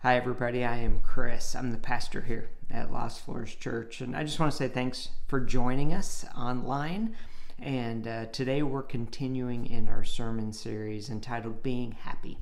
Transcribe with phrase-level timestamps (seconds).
[0.00, 0.62] Hi, everybody.
[0.62, 1.56] I am Chris.
[1.56, 5.08] I'm the pastor here at Lost Floors Church, and I just want to say thanks
[5.26, 7.16] for joining us online.
[7.58, 12.38] And uh, today we're continuing in our sermon series entitled Being Happy,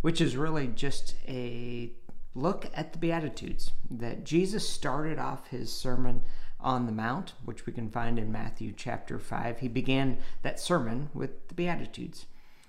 [0.00, 1.92] which is really just a
[2.34, 6.22] look at the Beatitudes that Jesus started off his sermon
[6.58, 9.60] on the Mount, which we can find in Matthew chapter 5.
[9.60, 12.24] He began that sermon with the Beatitudes.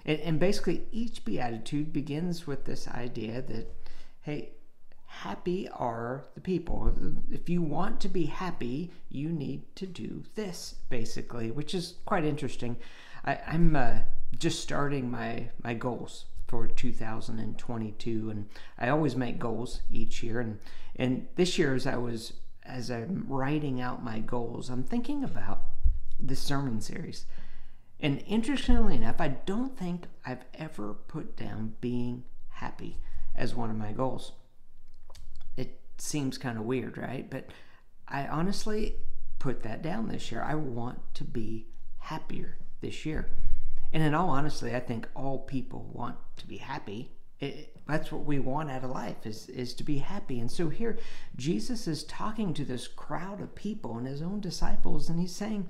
[0.05, 3.76] And basically, each Beatitude begins with this idea that,
[4.27, 4.49] hey,
[5.05, 6.91] happy are the people.
[7.31, 12.25] If you want to be happy, you need to do this, basically, which is quite
[12.25, 12.75] interesting.
[13.23, 13.99] I, am uh,
[14.37, 20.41] just starting my, my goals for 2022, and I always make goals each year.
[20.41, 20.59] And,
[20.97, 22.33] and this year, as I was
[22.65, 25.61] as I'm writing out my goals, I'm thinking about
[26.19, 27.25] this sermon series.
[28.01, 32.99] And interestingly enough, I don't think I've ever put down being happy
[33.37, 34.33] as one of my goals.
[35.55, 37.29] It seems kind of weird, right?
[37.29, 37.49] But
[38.07, 38.95] I honestly
[39.39, 40.43] put that down this year.
[40.43, 41.67] I want to be
[41.99, 43.29] happier this year.
[43.93, 48.25] And in all honesty, I think all people want to be happy it, that's what
[48.25, 50.97] we want out of life is is to be happy and so here
[51.35, 55.69] jesus is talking to this crowd of people and his own disciples and he's saying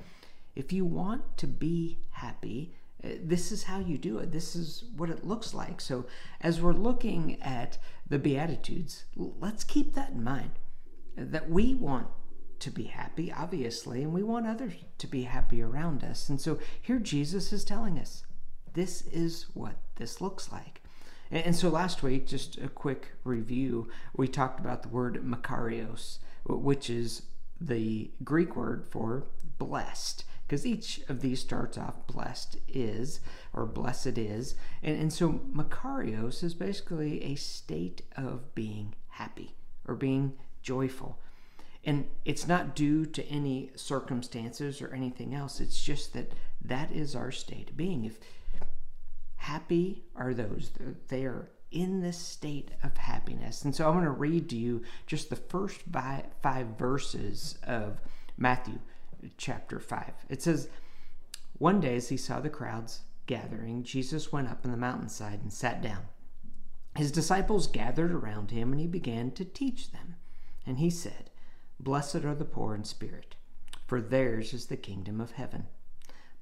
[0.55, 4.31] if you want to be happy Uh, this is how you do it.
[4.31, 5.79] This is what it looks like.
[5.81, 6.05] So
[6.41, 7.77] as we're looking at
[8.09, 10.51] the beatitudes let's keep that in mind
[11.17, 12.07] uh, that we want
[12.59, 16.29] to be happy obviously and we want others to be happy around us.
[16.29, 18.23] And so here jesus is telling us
[18.73, 20.81] this is what this looks like.
[21.29, 26.89] And, so last week, just a quick review, we talked about the word makarios, which
[26.89, 27.23] is
[27.59, 29.25] the Greek word for
[29.57, 33.19] blessed because each of these starts off blessed is
[33.53, 39.95] or blessed is and, and so makarios is basically a state of being happy or
[39.95, 41.19] being joyful.
[41.83, 46.31] And it's not due to any circumstances or anything else it's just that
[46.63, 48.03] that is our state of being.
[48.03, 48.19] If
[49.37, 50.71] Happy are those,
[51.07, 53.63] they are in this state of happiness.
[53.63, 55.81] And so I'm going to read to you just the first
[56.41, 58.01] five verses of
[58.37, 58.79] Matthew
[59.37, 60.13] chapter 5.
[60.29, 60.69] It says,
[61.57, 65.51] One day as he saw the crowds gathering, Jesus went up on the mountainside and
[65.51, 66.03] sat down.
[66.95, 70.15] His disciples gathered around him, and he began to teach them.
[70.65, 71.29] And he said,
[71.79, 73.35] Blessed are the poor in spirit,
[73.85, 75.67] for theirs is the kingdom of heaven.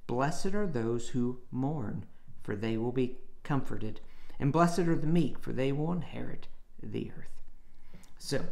[0.06, 2.06] Blessed are those who mourn
[2.46, 4.00] for they will be comforted.
[4.38, 6.46] And blessed are the meek, for they will inherit
[6.80, 7.42] the earth.
[8.18, 8.44] So,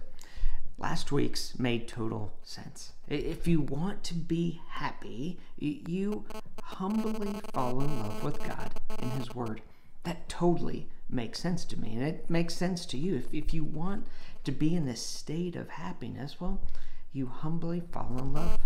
[0.79, 2.93] last week's made total sense.
[3.09, 6.25] If you want to be happy, you
[6.63, 9.63] humbly fall in love with God and His Word.
[10.05, 13.17] That totally makes sense to me, and it makes sense to you.
[13.17, 14.07] If, if you want
[14.45, 16.61] to be in this state of happiness, well,
[17.13, 18.59] you humbly fall in love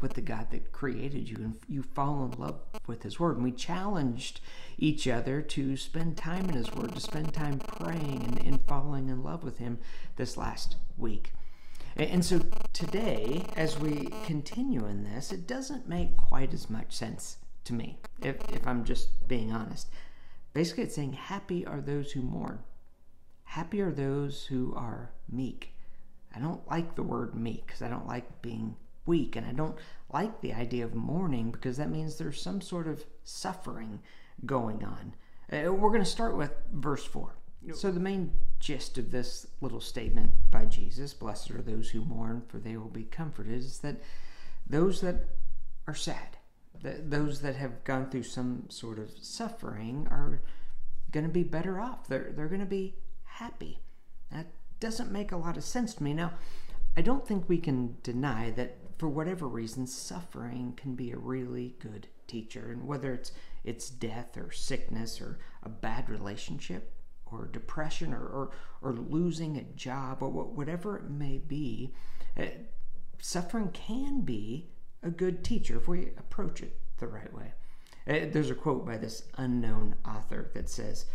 [0.00, 3.36] with the God that created you and you fall in love with His Word.
[3.36, 4.40] And we challenged
[4.78, 9.08] each other to spend time in His Word, to spend time praying and, and falling
[9.08, 9.78] in love with Him
[10.14, 11.32] this last week.
[11.98, 12.40] And, so
[12.72, 17.98] today, as we continue in this, it doesn't make quite as much sense to me,
[18.22, 19.88] if, if I'm just being honest.
[20.52, 22.58] Basically, it's saying, Happy are those who mourn,
[23.44, 25.76] happy are those who are meek
[26.36, 29.76] I don't like the word meek because I don't like being weak, and I don't
[30.12, 34.00] like the idea of mourning because that means there's some sort of suffering
[34.44, 35.14] going on.
[35.50, 37.34] Uh, we're going to start with verse 4.
[37.72, 38.32] So, the main
[38.66, 42.88] gist of this little statement by Jesus, blessed are those who mourn, for they will
[42.88, 44.00] be comforted, is that
[44.66, 45.28] those that
[45.86, 46.36] are sad,
[46.82, 50.42] that those that have gone through some sort of suffering, are
[51.12, 52.08] going to be better off.
[52.08, 53.78] They're, they're going to be happy.
[54.32, 54.46] That
[54.80, 56.12] doesn't make a lot of sense to me.
[56.12, 56.32] Now,
[56.96, 61.76] I don't think we can deny that for whatever reason, suffering can be a really
[61.78, 62.72] good teacher.
[62.72, 63.30] And whether it's
[63.62, 66.95] it's death or sickness or a bad relationship
[67.30, 68.50] or depression or, or,
[68.82, 71.92] or losing a job or whatever it may be,
[72.38, 72.44] uh,
[73.18, 74.68] suffering can be
[75.02, 77.52] a good teacher if we approach it the right way.
[78.08, 81.06] Uh, there's a quote by this unknown author that says,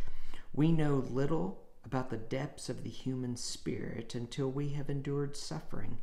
[0.53, 5.97] We know little about the depths of the human spirit until we have endured suffering.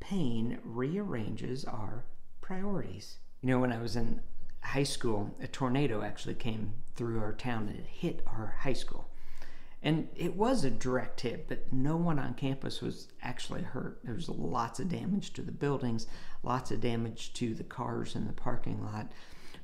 [0.00, 2.04] Pain rearranges our
[2.40, 3.18] priorities.
[3.42, 4.20] You know, when I was in
[4.62, 9.08] high school, a tornado actually came through our town and it hit our high school.
[9.84, 14.00] And it was a direct hit, but no one on campus was actually hurt.
[14.02, 16.06] There was lots of damage to the buildings,
[16.42, 19.12] lots of damage to the cars in the parking lot.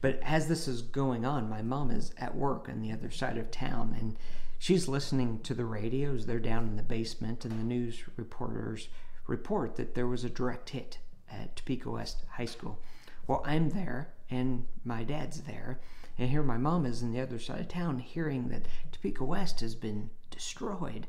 [0.03, 3.39] But as this is going on, my mom is at work on the other side
[3.39, 4.17] of town and
[4.61, 6.27] she's listening to the radios.
[6.27, 8.89] They're down in the basement, and the news reporters
[9.27, 10.99] report that there was a direct hit
[11.33, 12.79] at Topeka West High School.
[13.27, 15.81] Well, I'm there, and my dad's there,
[16.21, 19.61] and here my mom is on the other side of town hearing that Topeka West
[19.61, 21.07] has been destroyed,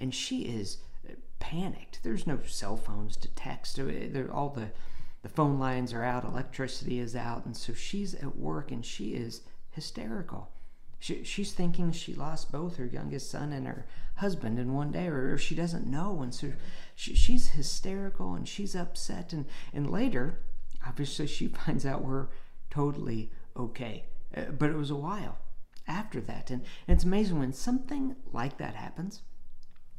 [0.00, 2.00] and she is uh, panicked.
[2.02, 3.78] There's no cell phones to text.
[3.78, 4.70] All the
[5.22, 9.14] the phone lines are out, electricity is out, and so she's at work and she
[9.14, 9.42] is
[9.72, 10.50] hysterical.
[11.00, 13.86] She, she's thinking she lost both her youngest son and her
[14.16, 16.52] husband in one day, or, or she doesn't know, and so
[16.94, 19.32] she, she's hysterical and she's upset.
[19.32, 19.44] And,
[19.74, 20.38] and later,
[20.86, 22.28] obviously, she finds out we're
[22.70, 24.04] totally okay.
[24.36, 25.38] Uh, but it was a while
[25.88, 26.50] after that.
[26.50, 29.22] And, and it's amazing when something like that happens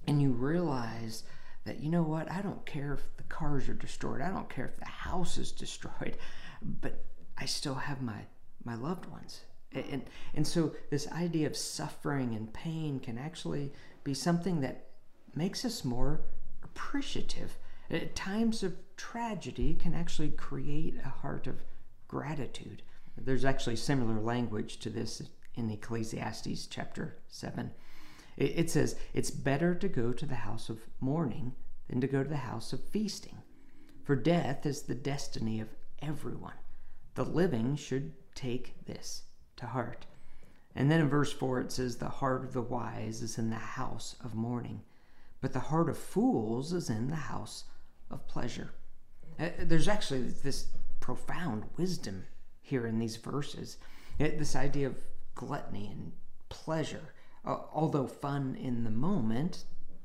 [0.08, 1.24] and you realize
[1.66, 4.66] that, you know what, I don't care if the cars are destroyed, I don't care
[4.66, 6.18] if the house is destroyed,
[6.62, 7.04] but
[7.38, 8.22] I still have my,
[8.64, 9.42] my loved ones.
[9.74, 13.74] And, and so, this idea of suffering and pain can actually
[14.06, 14.88] be something that
[15.36, 16.22] makes us more
[16.64, 17.58] appreciative.
[17.92, 21.64] At uh, times of tragedy can actually create a heart of
[22.08, 22.82] gratitude.
[23.18, 25.22] There's actually similar language to this
[25.56, 27.72] in Ecclesiastes chapter 7.
[28.38, 31.56] It says, It's better to go to the house of mourning
[31.90, 33.38] than to go to the house of feasting.
[34.04, 35.70] For death is the destiny of
[36.02, 36.54] everyone.
[37.16, 39.24] The living should take this
[39.56, 40.06] to heart.
[40.76, 43.56] And then in verse 4 it says, The heart of the wise is in the
[43.56, 44.84] house of mourning,
[45.42, 47.64] but the heart of fools is in the house
[48.12, 48.70] of pleasure.
[49.40, 50.68] Uh, there's actually this
[51.00, 52.26] profound wisdom
[52.68, 53.78] here in these verses.
[54.20, 54.98] This idea of
[55.36, 56.12] gluttony and
[56.50, 57.14] pleasure,
[57.46, 59.64] uh, although fun in the moment,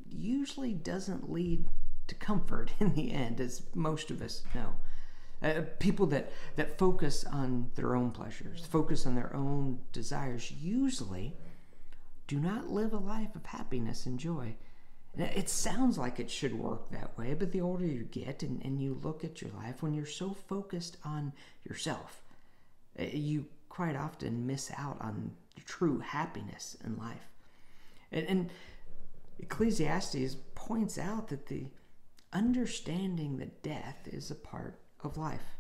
[0.09, 1.67] usually doesn't lead
[2.07, 4.75] to comfort in the end, as most of us know.
[5.43, 11.35] Uh, people that, that focus on their own pleasures, focus on their own desires, usually
[12.29, 14.55] do not live a life of happiness and joy.
[15.19, 18.81] It sounds like it should work that way, but the older you get and, and
[18.81, 21.33] you look at your life, when you're so focused on
[21.69, 22.23] yourself,
[22.99, 25.33] Uh, you quite often miss out on
[25.65, 27.29] true happiness in life.
[28.11, 28.51] And, and
[29.39, 31.67] Ecclesiastes points out that the
[32.33, 35.57] understanding that death is a part of life.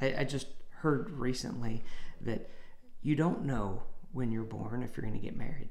[0.00, 1.82] I, I just heard recently
[2.20, 2.48] that
[3.02, 5.70] you don't know when you're born if you're going to get married.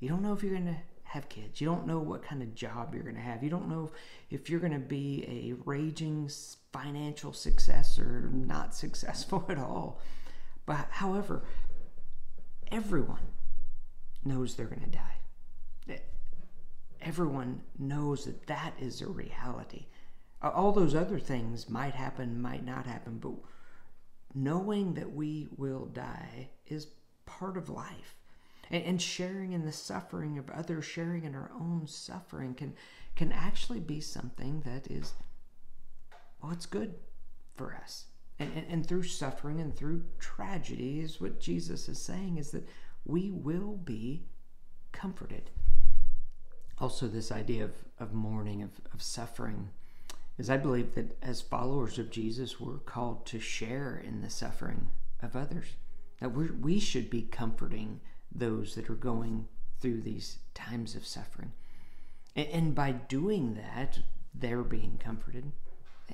[0.00, 1.60] You don't know if you're going to have kids.
[1.60, 3.42] You don't know what kind of job you're going to have.
[3.42, 3.90] You don't know
[4.30, 6.30] if you're going to be a raging
[6.72, 10.00] financial success or not successful at all.
[10.68, 11.44] But however,
[12.70, 13.26] everyone
[14.22, 16.02] knows they're going to die.
[17.00, 19.86] Everyone knows that that is a reality.
[20.42, 23.32] All those other things might happen, might not happen, but
[24.34, 26.88] knowing that we will die is
[27.24, 28.16] part of life.
[28.70, 32.74] And, sharing in the suffering of others, sharing in our own suffering can
[33.16, 35.14] can actually be something that is
[36.42, 36.96] well, it's good
[37.56, 38.04] for us.
[38.38, 42.68] And, and, and through suffering and through tragedy is what Jesus is saying is that
[43.04, 44.26] we will be
[44.92, 45.50] comforted.
[46.78, 49.70] Also, this idea of, of mourning, of, of suffering,
[50.38, 54.88] is I believe that as followers of Jesus, we're called to share in the suffering
[55.20, 55.66] of others.
[56.20, 58.00] That we we should be comforting
[58.32, 59.48] those that are going
[59.80, 61.52] through these times of suffering.
[62.36, 63.98] And, and by doing that,
[64.34, 65.52] they're being comforted.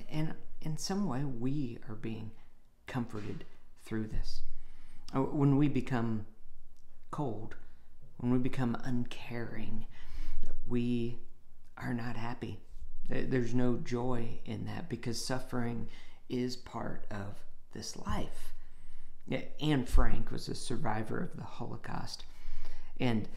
[0.09, 0.33] And
[0.65, 2.31] in some way, we are being
[2.87, 3.45] comforted
[3.85, 4.41] through this.
[5.15, 6.25] Uh, when we become
[7.11, 7.55] cold,
[8.17, 9.85] when we become uncaring,
[10.67, 11.19] we
[11.77, 12.59] are not happy.
[13.07, 15.87] There's no joy in that because suffering
[16.27, 17.35] is part of
[17.73, 18.53] this life.
[19.61, 22.25] Anne Frank was a survivor of the Holocaust.
[22.99, 23.29] And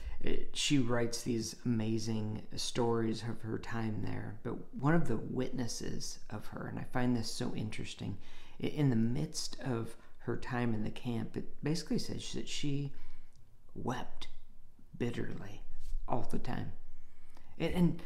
[0.52, 4.38] she writes these amazing stories of her time there.
[4.42, 8.18] But one of the witnesses of her, and I find this so interesting,
[8.58, 12.92] in the midst of her time in the camp, it basically says that she
[13.74, 14.28] wept
[14.96, 15.62] bitterly
[16.08, 16.72] all the time.
[17.58, 18.02] And,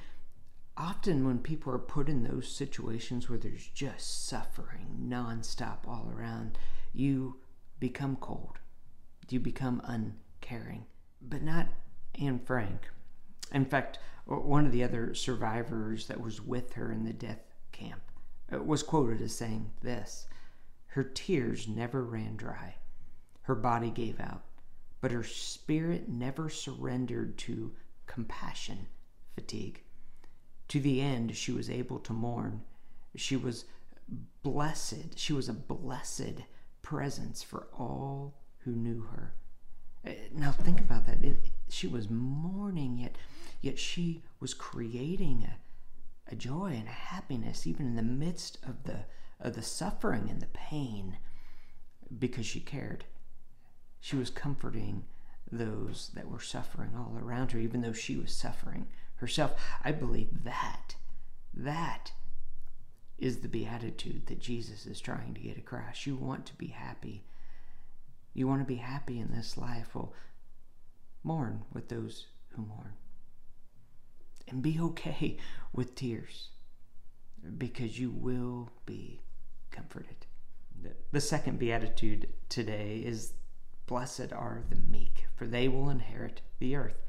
[0.74, 6.58] often when people are put in those situations where there's just suffering nonstop all around,
[6.94, 7.36] you
[7.78, 8.58] become cold.
[9.28, 10.86] You become uncaring
[11.28, 11.68] but not
[12.20, 12.88] Anne Frank.
[13.52, 17.42] In fact, one of the other survivors that was with her in the death
[17.72, 18.00] camp
[18.52, 20.26] uh, was quoted as saying this
[20.88, 22.76] Her tears never ran dry.
[23.42, 24.44] Her body gave out,
[25.00, 27.72] but her spirit never surrendered to
[28.06, 28.86] compassion
[29.34, 29.82] fatigue.
[30.68, 32.62] To the end, she was able to mourn.
[33.16, 33.64] She was
[34.42, 35.18] blessed.
[35.18, 36.44] She was a blessed
[36.82, 39.34] presence for all who knew her.
[40.06, 41.24] Uh, now think about that.
[41.24, 43.16] It, she was mourning, yet,
[43.60, 48.84] yet she was creating a, a joy and a happiness even in the midst of
[48.84, 49.04] the,
[49.40, 51.16] of the suffering and the pain
[52.18, 53.04] because she cared.
[54.00, 55.04] She was comforting
[55.50, 58.86] those that were suffering all around her, even though she was suffering
[59.16, 59.52] herself.
[59.84, 60.96] I believe that,
[61.54, 62.12] that
[63.18, 66.06] is the beatitude that Jesus is trying to get across.
[66.06, 67.24] You want to be happy.
[68.34, 69.94] You want to be happy in this life.
[69.94, 70.12] Well,
[71.22, 72.94] mourn with those who mourn.
[74.48, 75.38] And be okay
[75.72, 76.50] with tears
[77.58, 79.20] because you will be
[79.70, 80.26] comforted.
[81.12, 83.34] The second beatitude today is
[83.86, 87.02] Blessed are the meek, for they will inherit the earth.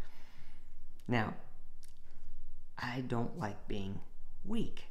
[1.07, 1.33] Now,
[2.77, 3.99] I don't like being
[4.43, 4.85] weak.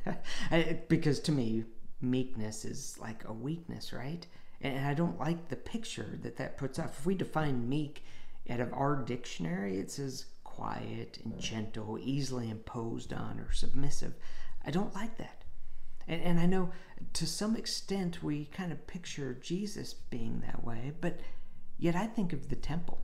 [0.88, 1.64] because to me,
[2.00, 4.26] meekness is like a weakness, right?
[4.60, 6.98] And I don't like the picture that that puts off.
[6.98, 8.02] If we define meek
[8.50, 11.40] out of our dictionary, it says quiet and mm.
[11.40, 14.14] gentle, easily imposed on, or submissive.
[14.64, 15.44] I don't like that.
[16.08, 16.70] And, and I know
[17.14, 21.20] to some extent we kind of picture Jesus being that way, but
[21.78, 23.00] yet I think of the temple.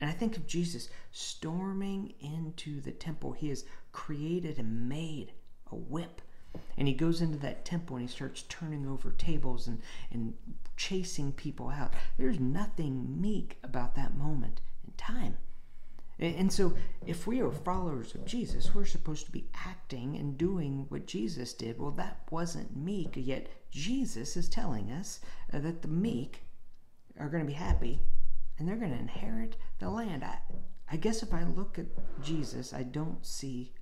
[0.00, 3.32] And I think of Jesus storming into the temple.
[3.32, 5.32] He has created and made
[5.70, 6.20] a whip.
[6.76, 9.80] And he goes into that temple and he starts turning over tables and,
[10.10, 10.34] and
[10.76, 11.94] chasing people out.
[12.18, 15.38] There's nothing meek about that moment in time.
[16.20, 16.74] And so,
[17.06, 21.52] if we are followers of Jesus, we're supposed to be acting and doing what Jesus
[21.52, 21.78] did.
[21.78, 25.20] Well, that wasn't meek, yet Jesus is telling us
[25.52, 26.42] uh, that the meek
[27.18, 28.00] are going to be happy
[28.58, 30.22] and they're going to inherit the land.
[30.22, 30.38] I,
[30.90, 31.86] I guess if I look at
[32.22, 33.72] Jesus, I don't see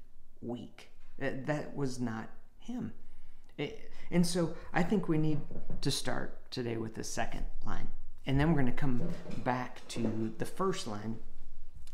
[0.41, 0.91] weak.
[1.19, 2.31] That, that was not
[2.63, 2.93] him.
[4.11, 5.41] And so I think we need
[5.81, 7.89] to start today with the second line.
[8.27, 9.03] And then we're going to come
[9.39, 11.19] back to the first line,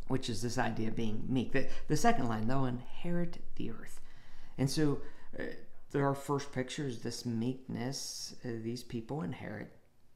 [0.08, 1.52] which is this idea of being meek.
[1.52, 4.00] The, the second line, they'll inherit the earth.
[4.58, 5.00] And so
[5.38, 5.44] uh,
[5.98, 8.34] our first picture is this meekness.
[8.44, 9.72] Uh, these people inherit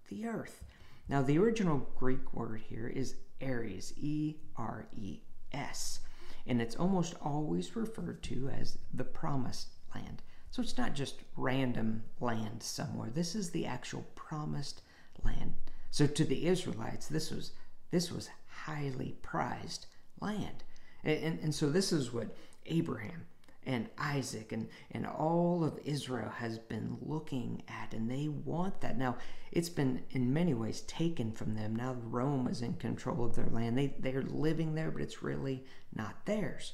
[0.09, 0.65] the earth.
[1.09, 5.21] Now, the original Greek word here is Eres, E R E
[5.53, 6.01] S
[6.47, 10.23] and it's almost always referred to as the promised land.
[10.53, 13.09] So it's not just random land somewhere.
[13.09, 14.83] This is the actual promised
[15.25, 15.55] land.
[15.91, 17.53] So to the Israelites, this was
[17.91, 19.87] this was highly prized
[20.21, 20.63] land.
[21.05, 23.25] And, and, and so this is what Abraham
[23.65, 28.99] and Isaac and, and all of Israel has been looking at, and they want that.
[28.99, 29.17] Now,
[29.53, 31.77] it's been in many ways taken from them.
[31.77, 33.79] Now, Rome is in control of their land.
[33.79, 36.73] They, they're living there, but it's really not theirs.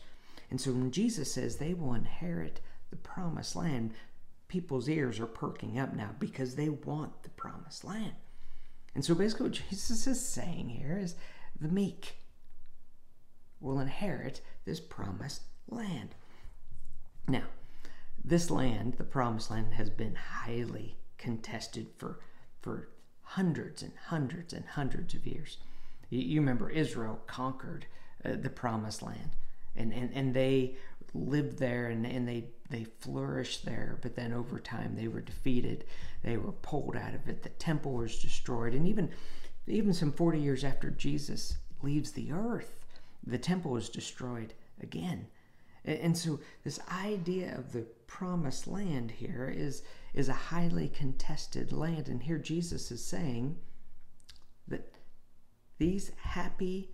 [0.51, 3.93] And so when Jesus says they will inherit the promised land,
[4.49, 8.15] people's ears are perking up now because they want the promised land.
[8.95, 11.15] And so basically, what Jesus is saying here is
[11.61, 12.17] the meek
[13.61, 16.15] will inherit this promised land.
[17.27, 17.45] Now,
[18.25, 22.21] this land, the promised land, has been highly contested for,
[22.61, 22.89] for
[23.23, 25.59] hundreds and hundreds and hundreds of years.
[26.11, 27.87] You, remember Israel conquered
[28.25, 29.31] uh, the promised land,
[29.77, 30.77] and, and, and they
[31.15, 35.85] lived there and, and they, they flourished there, but then over time they were defeated.
[36.23, 37.43] They were pulled out of it.
[37.43, 39.11] The temple was destroyed, and even,
[39.67, 42.85] even some 40 years after Jesus leaves the earth,
[43.27, 45.27] the temple was destroyed again.
[45.85, 52.09] And so this idea of the promised land here is, is a highly contested land.
[52.09, 53.57] And here Jesus is saying
[54.67, 54.93] that
[55.79, 56.91] these happy,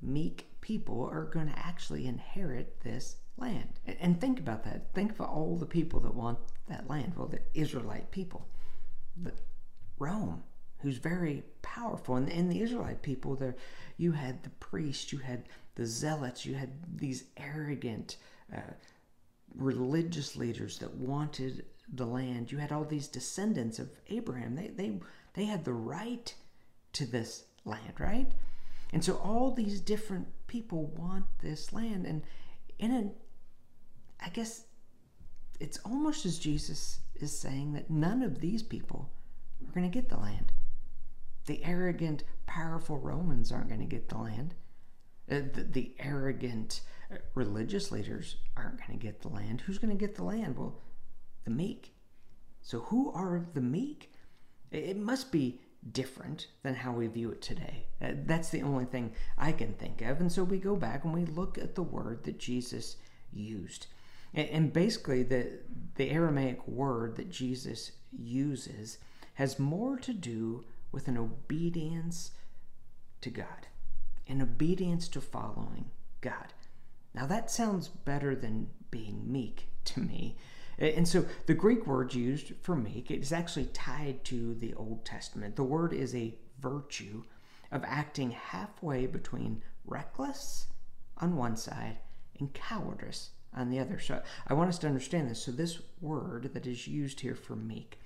[0.00, 3.80] meek people are going to actually inherit this land.
[4.00, 4.94] And think about that.
[4.94, 7.12] Think of all the people that want that land.
[7.16, 8.46] Well, the Israelite people,
[9.16, 9.32] the
[9.98, 10.42] Rome,
[10.78, 12.16] who's very powerful.
[12.16, 13.56] And in the Israelite people, there
[13.96, 15.44] you had the priests, you had
[15.74, 18.16] the zealots, you had these arrogant
[18.54, 18.74] uh,
[19.54, 22.50] religious leaders that wanted the land.
[22.50, 24.54] You had all these descendants of Abraham.
[24.54, 25.00] They, they,
[25.34, 26.34] they had the right
[26.94, 28.30] to this land, right?
[28.92, 32.06] And so all these different people want this land.
[32.06, 32.22] And
[32.78, 33.12] in
[34.24, 34.64] I guess
[35.60, 39.10] it's almost as Jesus is saying that none of these people
[39.66, 40.52] are going to get the land.
[41.46, 44.54] The arrogant, powerful Romans aren't going to get the land.
[45.30, 49.60] Uh, the, the, arrogant uh, religious leaders aren't going to get the land.
[49.60, 50.56] Who's going to get the land?
[50.58, 50.80] Well,
[51.44, 51.94] the meek.
[52.60, 54.12] So, who are the meek?
[54.70, 55.60] It must be
[55.90, 57.86] different than how we view it today.
[58.00, 60.20] Uh, that's the only thing I can think of.
[60.20, 62.96] And so we go back and we look at the word that Jesus
[63.32, 63.86] used.
[64.34, 65.60] And basically, the,
[65.96, 68.98] the Aramaic word that Jesus uses
[69.34, 72.32] has more to do with an obedience
[73.20, 73.66] to God
[74.28, 76.52] an obedience to following God.
[77.14, 80.36] Now, that sounds better than being meek to me.
[80.78, 85.56] And so the Greek word used for meek is actually tied to the Old Testament.
[85.56, 87.24] The word is a virtue
[87.70, 90.66] of acting halfway between reckless
[91.18, 91.98] on one side
[92.38, 93.98] and cowardice on the other.
[93.98, 95.42] So I want us to understand this.
[95.42, 97.98] So this word that is used here for meek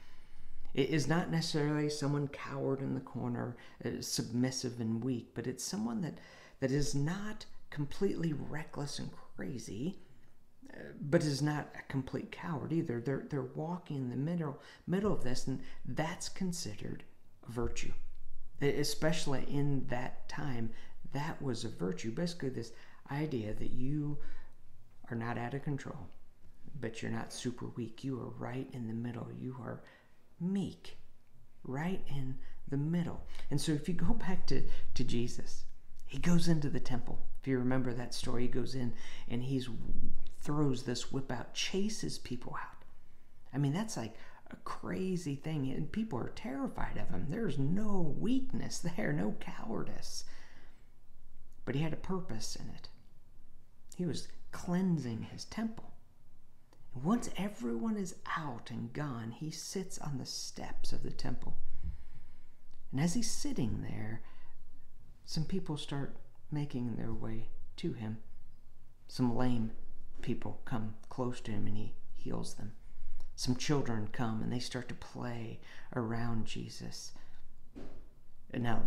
[0.76, 5.64] it is not necessarily someone coward in the corner, uh, submissive and weak, but it's
[5.64, 6.18] someone that
[6.60, 9.98] that is not completely reckless and crazy,
[10.70, 13.00] uh, but is not a complete coward either.
[13.00, 17.04] They're they're walking in the middle middle of this, and that's considered
[17.48, 17.92] virtue,
[18.60, 20.70] especially in that time.
[21.12, 22.10] That was a virtue.
[22.10, 22.72] Basically, this
[23.10, 24.18] idea that you
[25.10, 26.08] are not out of control,
[26.80, 28.04] but you're not super weak.
[28.04, 29.28] You are right in the middle.
[29.38, 29.82] You are
[30.40, 30.96] meek,
[31.64, 32.36] right in
[32.68, 33.26] the middle.
[33.50, 34.62] And so if you go back to,
[34.94, 35.64] to Jesus,
[36.06, 37.20] he goes into the temple.
[37.40, 38.92] If you remember that story, he goes in
[39.28, 39.62] and he
[40.40, 42.84] throws this whip out, chases people out.
[43.52, 44.14] I mean, that's like
[44.50, 45.70] a crazy thing.
[45.70, 47.26] And people are terrified of him.
[47.28, 50.25] There's no weakness there, no cowardice.
[51.64, 52.88] But he had a purpose in it.
[53.96, 55.92] He was cleansing his temple.
[56.94, 61.54] And Once everyone is out and gone, he sits on the steps of the temple.
[62.90, 64.22] And as he's sitting there,
[65.26, 66.16] some people start
[66.50, 68.16] making their way to him.
[69.08, 69.72] Some lame
[70.22, 72.72] people come close to him and he heals them.
[73.34, 75.60] Some children come and they start to play
[75.94, 77.12] around Jesus.
[78.54, 78.84] And now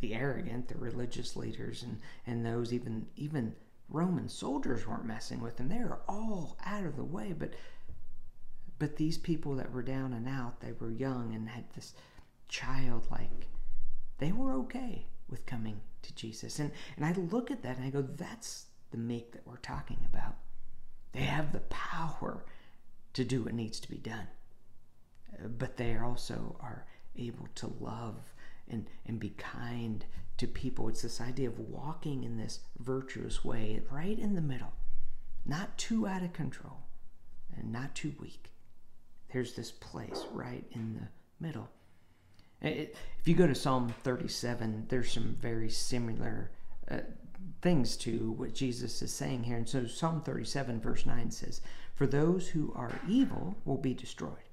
[0.00, 3.54] the arrogant, the religious leaders and, and those even even
[3.92, 5.68] Roman soldiers weren't messing with them.
[5.68, 7.34] They were all out of the way.
[7.38, 7.52] But
[8.78, 11.94] but these people that were down and out, they were young and had this
[12.48, 13.46] childlike,
[14.18, 16.58] they were okay with coming to Jesus.
[16.58, 20.06] And and I look at that and I go, that's the meek that we're talking
[20.12, 20.36] about.
[21.12, 22.44] They have the power
[23.12, 24.26] to do what needs to be done.
[25.58, 28.32] But they also are able to love
[28.68, 30.04] and, and be kind
[30.38, 30.88] to people.
[30.88, 34.72] It's this idea of walking in this virtuous way, right in the middle,
[35.44, 36.78] not too out of control
[37.56, 38.52] and not too weak.
[39.32, 41.08] There's this place right in the
[41.44, 41.68] middle.
[42.60, 46.50] If you go to Psalm 37, there's some very similar
[46.90, 46.98] uh,
[47.60, 49.56] things to what Jesus is saying here.
[49.56, 51.60] And so Psalm 37, verse 9 says,
[51.94, 54.48] For those who are evil will be destroyed,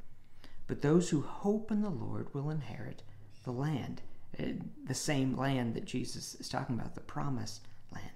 [0.67, 3.03] but those who hope in the Lord will inherit
[3.49, 4.01] the land.
[4.39, 4.43] Uh,
[4.85, 8.11] the same land that Jesus is talking about, the promised land.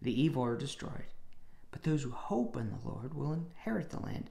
[0.00, 1.06] The evil are destroyed,
[1.70, 4.28] but those who hope in the Lord will inherit the land.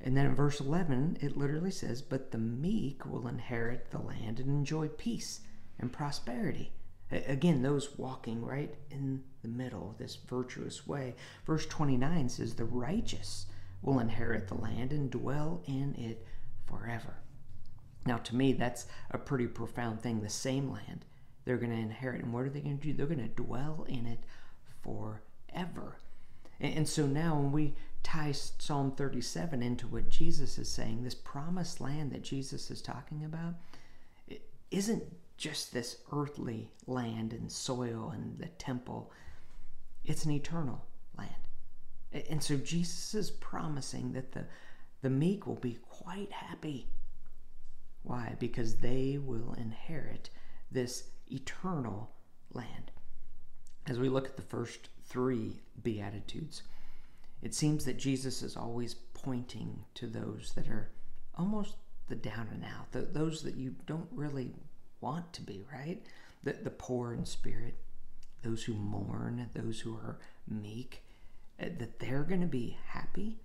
[0.00, 4.38] And then in verse 11, it literally says, But the meek will inherit the land
[4.38, 5.40] and enjoy peace
[5.80, 6.72] and prosperity.
[7.10, 11.16] Again, those walking right in the middle, this virtuous way.
[11.44, 13.46] Verse 29 says, The righteous
[13.82, 16.24] will inherit the land and dwell in it
[16.66, 17.16] forever.
[18.06, 20.20] Now, to me, that's a pretty profound thing.
[20.20, 21.04] The same land
[21.44, 22.22] they're going to inherit.
[22.22, 22.92] And what are they going to do?
[22.92, 24.20] They're going to dwell in it
[24.82, 25.98] forever.
[26.60, 31.80] And, so now, when we tie Psalm 37 into what Jesus is saying, this promised
[31.80, 33.54] land that Jesus is talking about
[34.70, 35.04] isn't
[35.36, 39.12] just this earthly land and soil and the temple,
[40.04, 40.84] it's an eternal
[41.18, 41.30] land.
[42.30, 44.46] And so Jesus is promising that the,
[45.02, 46.88] the meek will be quite happy
[48.06, 48.36] why?
[48.38, 50.30] Because they will inherit
[50.70, 52.10] this eternal
[52.52, 52.92] land.
[53.88, 56.62] As we look at the first three Beatitudes,
[57.42, 60.90] it seems that Jesus is always pointing to those that are
[61.36, 61.74] almost
[62.08, 64.52] the down and out, the, those that you don't really
[65.00, 66.00] want to be, right?
[66.44, 67.74] The, the poor in spirit,
[68.42, 71.02] those who mourn, those who are meek,
[71.58, 73.38] eh, that they're going to be happy,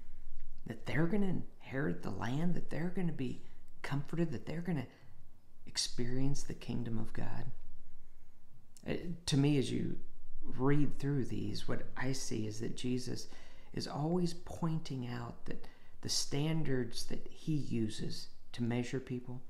[0.68, 3.42] that they're going to inherit the land, that they're going to be
[3.82, 4.88] comforted that they're going to
[5.66, 7.46] experience the kingdom of God.
[8.88, 8.94] Uh,
[9.28, 9.98] to me, as you
[10.44, 13.28] read through these, what I see is that Jesus
[13.74, 15.66] is always pointing out that
[16.02, 19.42] the standards that he uses to measure people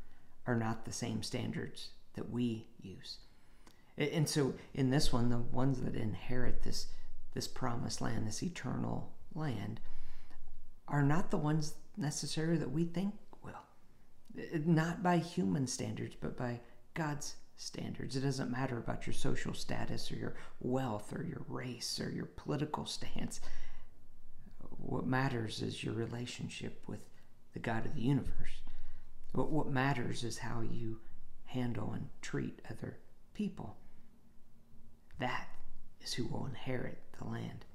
[0.46, 3.18] are not the same standards that we use.
[3.98, 6.88] And so in this one, the ones that inherit this
[7.34, 9.80] this promised land, this eternal land,
[10.88, 13.14] are not the ones necessarily that we think
[14.66, 16.60] not by human standards, but by
[16.94, 18.16] God's standards.
[18.16, 22.26] It doesn't matter about your social status or your wealth or your race or your
[22.26, 23.40] political stance.
[24.78, 27.00] What matters is your relationship with
[27.54, 28.62] the God of the universe.
[29.34, 31.00] What, what matters is how you
[31.46, 32.98] handle and treat other
[33.34, 33.78] people.
[35.20, 35.48] that
[36.02, 37.66] is who will inherit the land.